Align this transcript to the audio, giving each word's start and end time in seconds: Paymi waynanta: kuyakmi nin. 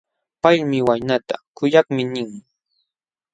Paymi 0.41 0.79
waynanta: 0.87 1.35
kuyakmi 1.57 2.03
nin. 2.13 2.29